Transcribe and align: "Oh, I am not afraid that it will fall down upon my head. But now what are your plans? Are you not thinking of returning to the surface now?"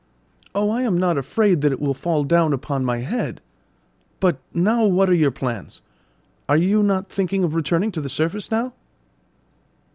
"Oh, 0.55 0.71
I 0.71 0.81
am 0.81 0.97
not 0.97 1.19
afraid 1.19 1.61
that 1.61 1.71
it 1.71 1.79
will 1.79 1.93
fall 1.93 2.23
down 2.23 2.53
upon 2.53 2.83
my 2.83 3.01
head. 3.01 3.39
But 4.19 4.39
now 4.51 4.83
what 4.83 5.07
are 5.11 5.15
your 5.15 5.29
plans? 5.29 5.83
Are 6.49 6.57
you 6.57 6.81
not 6.81 7.07
thinking 7.07 7.43
of 7.43 7.53
returning 7.53 7.91
to 7.91 8.01
the 8.01 8.09
surface 8.09 8.49
now?" 8.49 8.73